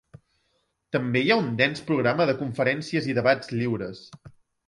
També 0.95 1.21
hi 1.25 1.33
ha 1.33 1.37
un 1.41 1.51
dens 1.59 1.83
programa 1.91 2.27
de 2.31 2.35
conferències 2.41 3.09
i 3.13 3.17
debats 3.21 3.53
lliures. 3.59 4.01